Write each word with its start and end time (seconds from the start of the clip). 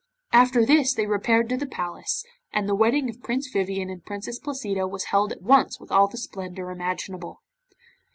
After 0.33 0.65
this 0.65 0.95
they 0.95 1.05
repaired 1.05 1.47
to 1.49 1.57
the 1.57 1.67
Palace, 1.67 2.25
and 2.51 2.67
the 2.67 2.73
wedding 2.73 3.07
of 3.07 3.21
Prince 3.21 3.49
Vivien 3.49 3.87
and 3.91 4.03
Princess 4.03 4.39
Placida 4.39 4.87
was 4.87 5.03
held 5.13 5.31
at 5.31 5.43
once 5.43 5.79
with 5.79 5.91
all 5.91 6.07
the 6.07 6.17
splendour 6.17 6.71
imaginable. 6.71 7.43